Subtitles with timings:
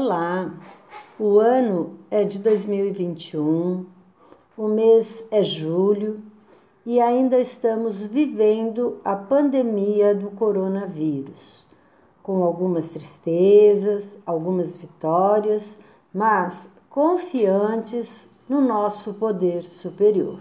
[0.00, 0.54] Olá,
[1.18, 3.84] o ano é de 2021,
[4.56, 6.22] o mês é julho
[6.86, 11.66] e ainda estamos vivendo a pandemia do coronavírus,
[12.22, 15.76] com algumas tristezas, algumas vitórias,
[16.14, 20.38] mas confiantes no nosso poder superior.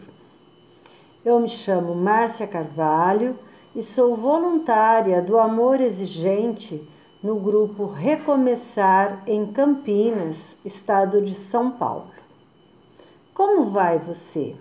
[1.25, 3.39] Eu me chamo Márcia Carvalho
[3.75, 6.87] e sou voluntária do Amor Exigente
[7.27, 12.07] no grupo Recomeçar em Campinas, estado de São Paulo.
[13.33, 14.55] Como vai você?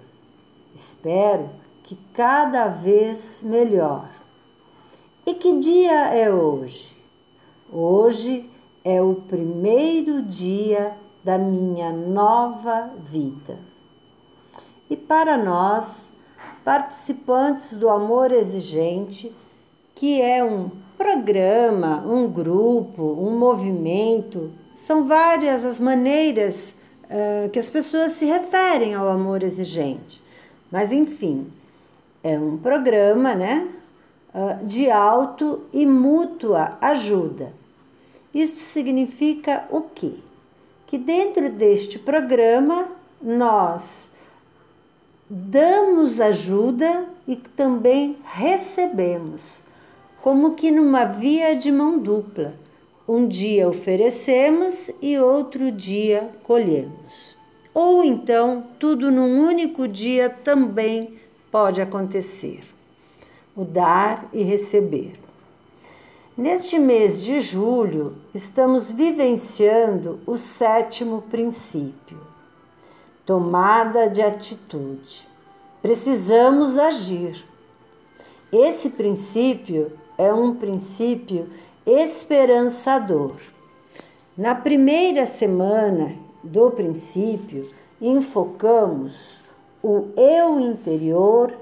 [0.75, 1.49] Espero
[1.85, 4.11] que cada vez melhor.
[5.25, 6.97] E que dia é hoje?
[7.73, 8.51] Hoje
[8.85, 10.93] é o primeiro dia
[11.23, 13.61] da minha nova vida.
[14.91, 16.09] E para nós,
[16.65, 19.33] participantes do Amor Exigente,
[19.97, 24.53] que é um programa, um grupo, um movimento.
[24.77, 30.23] São várias as maneiras uh, que as pessoas se referem ao amor exigente.
[30.71, 31.51] Mas, enfim,
[32.23, 33.67] é um programa né,
[34.35, 37.55] uh, de auto e mútua ajuda.
[38.35, 40.13] Isso significa o quê?
[40.87, 42.87] Que dentro deste programa
[43.21, 44.11] nós
[45.29, 49.65] damos ajuda e também recebemos
[50.27, 52.59] como que numa via de mão dupla.
[53.07, 57.39] Um dia oferecemos e outro dia colhemos.
[57.73, 61.17] Ou então, tudo num único dia também
[61.49, 62.65] pode acontecer.
[63.55, 65.13] O dar e receber.
[66.37, 72.19] Neste mês de julho, estamos vivenciando o sétimo princípio:
[73.25, 75.29] tomada de atitude.
[75.81, 77.45] Precisamos agir.
[78.51, 81.49] Esse princípio é um princípio
[81.87, 83.37] esperançador.
[84.37, 87.69] Na primeira semana do princípio,
[88.01, 89.41] enfocamos
[89.83, 91.57] o eu interior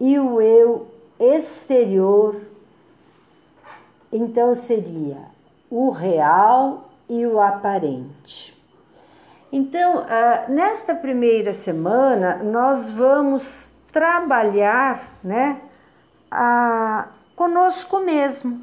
[0.00, 0.86] e o eu
[1.18, 2.36] exterior.
[4.12, 5.18] Então seria
[5.70, 8.60] o real e o aparente.
[9.50, 10.04] Então,
[10.48, 15.60] nesta primeira semana, nós vamos trabalhar né,
[16.30, 18.62] a, conosco mesmo.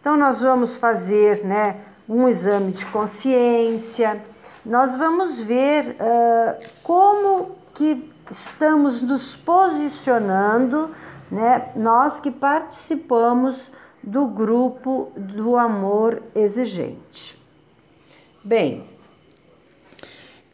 [0.00, 4.22] Então, nós vamos fazer né, um exame de consciência,
[4.64, 10.94] nós vamos ver uh, como que estamos nos posicionando,
[11.30, 13.70] né, nós que participamos
[14.02, 17.40] do grupo do amor exigente.
[18.44, 18.88] Bem,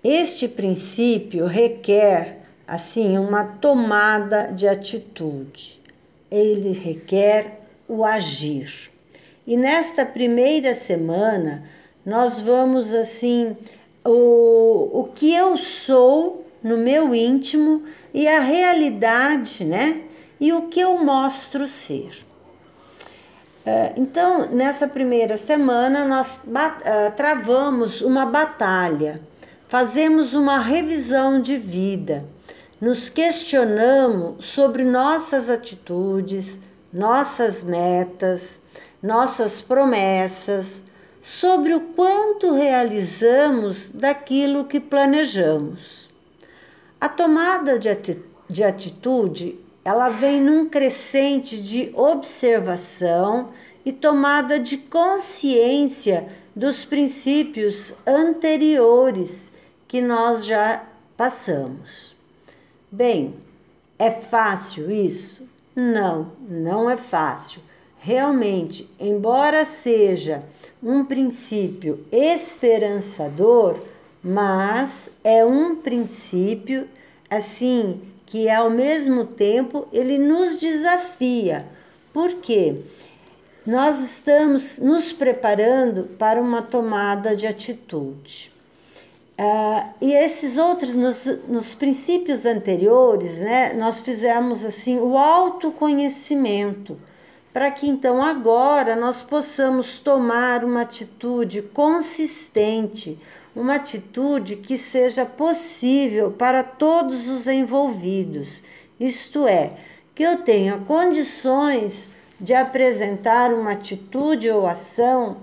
[0.03, 5.84] este princípio requer assim uma tomada de atitude.
[6.35, 8.91] Ele requer o agir.
[9.47, 11.65] E nesta primeira semana,
[12.05, 13.57] nós vamos assim,
[14.05, 20.03] o, o que eu sou no meu íntimo e a realidade, né?
[20.41, 22.25] E o que eu mostro ser.
[23.67, 26.41] É, então, nessa primeira semana, nós
[26.85, 29.23] é, travamos uma batalha,
[29.69, 32.25] fazemos uma revisão de vida,
[32.85, 36.61] nos questionamos sobre nossas atitudes,
[36.93, 38.61] nossas metas,
[39.03, 40.83] nossas promessas,
[41.19, 46.11] sobre o quanto realizamos daquilo que planejamos.
[47.01, 53.49] A tomada de atitude, ela vem num crescente de observação
[53.83, 59.51] e tomada de consciência dos princípios anteriores
[59.89, 60.85] que nós já
[61.17, 62.14] passamos.
[62.97, 63.35] Bem,
[63.99, 65.43] é fácil isso?
[65.75, 67.61] Não, não é fácil.
[67.99, 70.45] Realmente, embora seja
[70.81, 73.81] um princípio esperançador,
[74.23, 76.87] mas é um princípio
[77.29, 81.67] assim que ao mesmo tempo ele nos desafia.
[82.13, 82.77] Por quê?
[83.67, 88.55] Nós estamos nos preparando para uma tomada de atitude.
[89.37, 96.97] Uh, e esses outros, nos, nos princípios anteriores, né, nós fizemos assim o autoconhecimento,
[97.53, 103.19] para que então agora nós possamos tomar uma atitude consistente,
[103.57, 108.63] uma atitude que seja possível para todos os envolvidos,
[109.01, 109.77] isto é,
[110.15, 112.07] que eu tenha condições
[112.41, 115.39] de apresentar uma atitude ou ação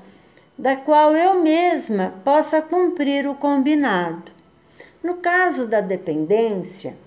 [0.58, 4.32] da qual eu mesma possa cumprir o combinado.
[5.04, 6.98] No caso da dependência,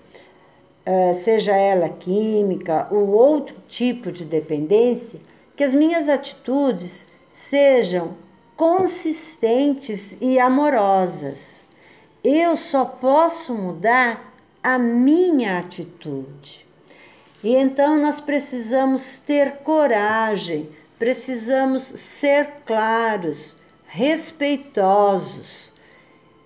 [0.85, 5.19] eh, seja ela química ou outro tipo de dependência,
[5.55, 8.15] que as minhas atitudes sejam
[8.55, 11.63] consistentes e amorosas.
[12.23, 14.33] Eu só posso mudar
[14.63, 16.65] a minha atitude.
[17.43, 23.55] E então nós precisamos ter coragem, precisamos ser claros,
[23.85, 25.71] respeitosos.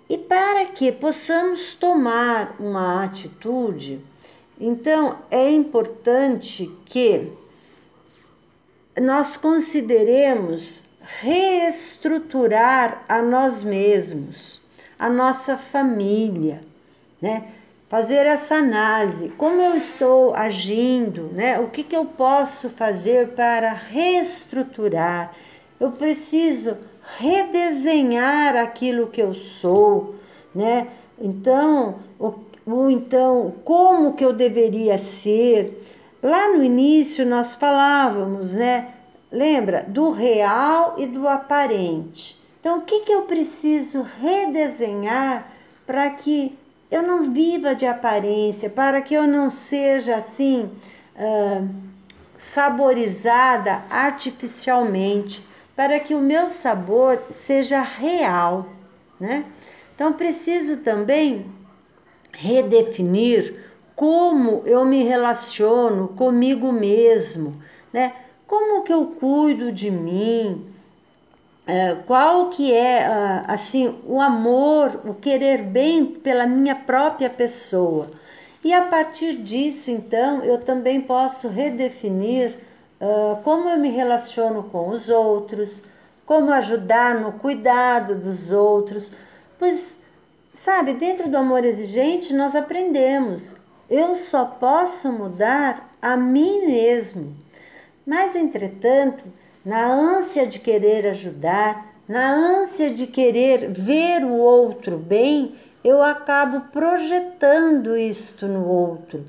[0.10, 4.02] E para que possamos tomar uma atitude,
[4.60, 7.32] então é importante que
[9.00, 10.84] nós consideremos
[11.22, 14.60] reestruturar a nós mesmos,
[14.98, 16.64] a nossa família,
[17.22, 17.54] né?
[17.90, 21.60] Fazer essa análise, como eu estou agindo, né?
[21.60, 25.34] O que, que eu posso fazer para reestruturar?
[25.80, 26.78] Eu preciso
[27.18, 30.18] redesenhar aquilo que eu sou,
[30.54, 30.90] né?
[31.20, 35.84] Então, o, o, então, como que eu deveria ser?
[36.22, 38.90] Lá no início nós falávamos, né?
[39.32, 42.40] Lembra do real e do aparente.
[42.60, 45.52] Então, o que, que eu preciso redesenhar
[45.88, 46.56] para que
[46.92, 50.72] eu não viva de aparência, para que eu não seja assim
[51.16, 51.70] uh,
[52.38, 58.68] saborizada artificialmente, para que o meu sabor seja real,
[59.20, 59.46] né?
[59.94, 61.46] Então, preciso também
[62.32, 68.14] redefinir como eu me relaciono comigo mesmo, né?
[68.48, 70.66] Como que eu cuido de mim?
[71.70, 78.08] É, qual que é ah, assim o amor, o querer bem pela minha própria pessoa?
[78.64, 82.56] E a partir disso, então, eu também posso redefinir
[83.00, 85.82] uh, como eu me relaciono com os outros,
[86.26, 89.12] como ajudar no cuidado dos outros,
[89.58, 89.98] pois
[90.54, 93.56] sabe, dentro do amor exigente nós aprendemos
[93.90, 97.36] eu só posso mudar a mim mesmo.
[98.06, 99.24] Mas, entretanto,
[99.70, 106.62] na ânsia de querer ajudar, na ânsia de querer ver o outro bem, eu acabo
[106.72, 109.28] projetando isto no outro.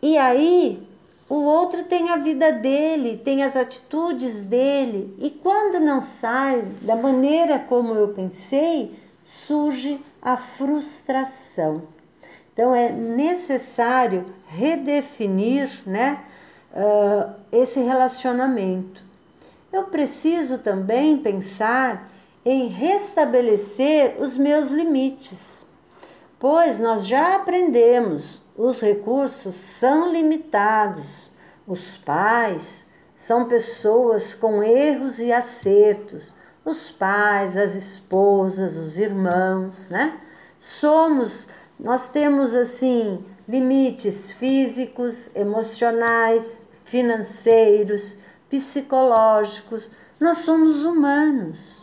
[0.00, 0.82] E aí,
[1.28, 6.96] o outro tem a vida dele, tem as atitudes dele, e quando não sai da
[6.96, 11.82] maneira como eu pensei, surge a frustração.
[12.54, 16.18] Então é necessário redefinir né,
[16.72, 19.11] uh, esse relacionamento.
[19.72, 22.10] Eu preciso também pensar
[22.44, 25.66] em restabelecer os meus limites,
[26.38, 31.30] pois nós já aprendemos, os recursos são limitados,
[31.66, 32.84] os pais
[33.14, 36.34] são pessoas com erros e acertos,
[36.64, 40.20] os pais, as esposas, os irmãos, né?
[40.58, 41.48] Somos
[41.82, 48.16] nós temos assim limites físicos, emocionais, financeiros,
[48.52, 49.90] psicológicos.
[50.20, 51.82] Nós somos humanos.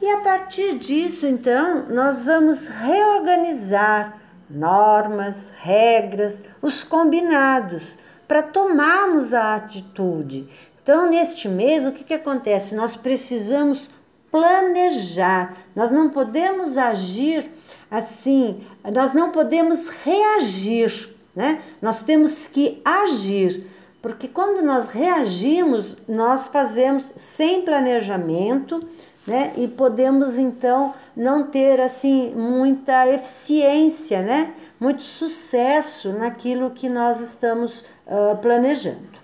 [0.00, 7.98] E a partir disso, então, nós vamos reorganizar normas, regras, os combinados
[8.28, 10.48] para tomarmos a atitude.
[10.80, 12.76] Então, neste mês, o que, que acontece?
[12.76, 13.90] Nós precisamos
[14.30, 17.50] planejar, nós não podemos agir
[17.90, 21.60] assim, nós não podemos reagir, né?
[21.80, 23.66] Nós temos que agir,
[24.06, 28.78] porque quando nós reagimos, nós fazemos sem planejamento,
[29.26, 29.52] né?
[29.56, 34.54] E podemos então não ter assim muita eficiência, né?
[34.78, 39.18] Muito sucesso naquilo que nós estamos uh, planejando.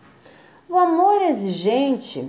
[0.68, 2.28] O amor exigente,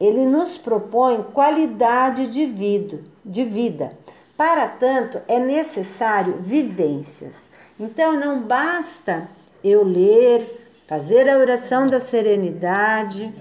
[0.00, 3.96] ele nos propõe qualidade de vida, de vida
[4.36, 7.48] para tanto, é necessário vivências.
[7.78, 9.28] Então, não basta
[9.62, 13.34] eu ler, fazer a oração da serenidade,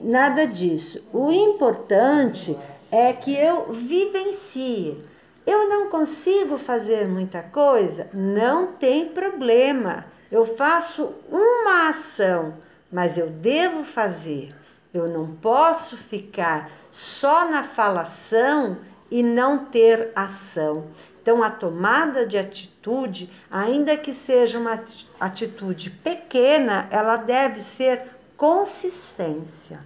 [0.00, 1.02] nada disso.
[1.12, 2.56] O importante
[2.90, 5.02] é que eu vivencie.
[5.46, 8.08] Eu não consigo fazer muita coisa?
[8.12, 10.06] Não tem problema.
[10.30, 12.54] Eu faço uma ação,
[12.92, 14.54] mas eu devo fazer.
[14.92, 18.78] Eu não posso ficar só na falação
[19.10, 20.84] e não ter ação.
[21.28, 24.82] Então, a tomada de atitude, ainda que seja uma
[25.20, 28.00] atitude pequena, ela deve ser
[28.34, 29.80] consistência.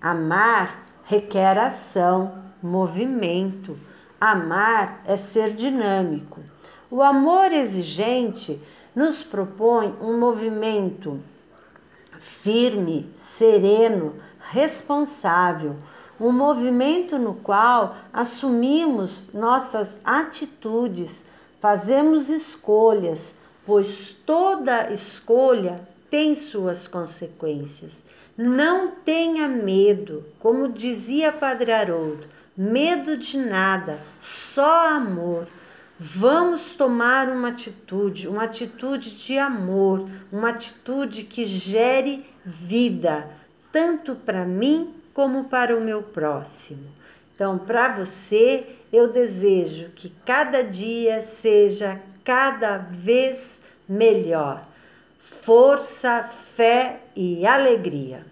[0.00, 3.78] Amar requer ação, movimento.
[4.20, 6.40] Amar é ser dinâmico.
[6.90, 8.60] O amor exigente
[8.92, 11.22] nos propõe um movimento
[12.18, 14.16] firme, sereno,
[14.50, 15.76] responsável
[16.22, 21.24] um movimento no qual assumimos nossas atitudes,
[21.60, 23.34] fazemos escolhas,
[23.66, 28.04] pois toda escolha tem suas consequências.
[28.36, 32.24] Não tenha medo, como dizia Padre Haroldo,
[32.56, 35.48] medo de nada, só amor.
[35.98, 43.28] Vamos tomar uma atitude, uma atitude de amor, uma atitude que gere vida,
[43.72, 46.88] tanto para mim como para o meu próximo.
[47.34, 54.64] Então, para você, eu desejo que cada dia seja cada vez melhor.
[55.18, 58.31] Força, fé e alegria.